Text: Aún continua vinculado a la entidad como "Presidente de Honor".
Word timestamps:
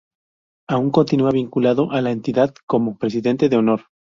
Aún 0.67 0.89
continua 0.89 1.29
vinculado 1.29 1.91
a 1.91 2.01
la 2.01 2.09
entidad 2.09 2.55
como 2.65 2.97
"Presidente 2.97 3.49
de 3.49 3.57
Honor". 3.57 3.81